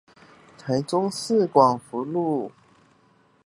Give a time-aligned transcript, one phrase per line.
[0.57, 2.51] 台中市廣福路